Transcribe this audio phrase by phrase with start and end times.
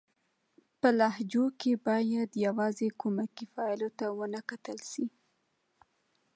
[0.79, 5.05] په لهجو کښي بايد يوازي کومکي فعلو ته و نه کتل سي.